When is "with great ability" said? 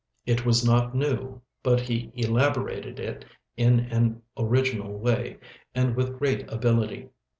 5.95-7.09